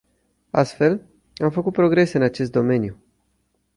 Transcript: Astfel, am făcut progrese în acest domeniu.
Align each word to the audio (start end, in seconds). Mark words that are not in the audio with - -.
Astfel, 0.51 1.01
am 1.37 1.49
făcut 1.49 1.73
progrese 1.73 2.17
în 2.17 2.23
acest 2.23 2.51
domeniu. 2.51 2.97